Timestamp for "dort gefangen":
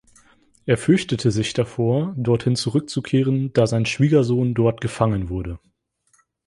4.55-5.29